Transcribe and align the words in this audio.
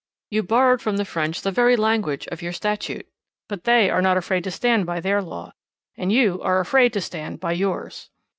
You 0.31 0.41
borrowed 0.41 0.81
from 0.81 0.97
the 0.97 1.05
French 1.05 1.43
the 1.43 1.51
very 1.51 1.75
language 1.75 2.27
of 2.29 2.41
your 2.41 2.53
Statute, 2.53 3.07
but 3.47 3.65
they 3.65 3.87
are 3.91 4.01
not 4.01 4.17
afraid 4.17 4.43
to 4.45 4.49
stand 4.49 4.87
by 4.87 4.99
their 4.99 5.21
law, 5.21 5.53
and 5.95 6.11
you 6.11 6.41
are 6.41 6.59
afraid 6.59 6.91
to 6.93 7.01
stand 7.01 7.39
by 7.39 7.51
yours. 7.51 8.09